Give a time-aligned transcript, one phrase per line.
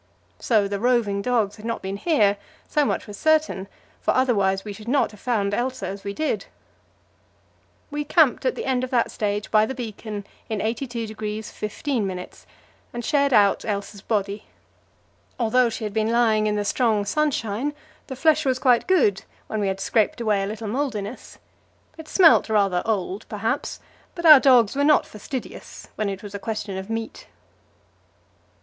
[0.39, 3.67] So the roving dogs had not been here; so much was certain,
[4.01, 6.47] for otherwise we should not have found Else as we did.
[7.91, 12.29] We camped at the end of that stage by the beacon in 82° 15',
[12.93, 14.45] and shared out Else's body.
[15.39, 17.71] Although she had been lying in the strong sunshine,
[18.07, 21.37] the flesh was quite good, when we had scraped away a little mouldiness.
[21.95, 23.79] It smelt rather old, perhaps,
[24.15, 27.27] but our dogs were not fastidious when it was a question of meat.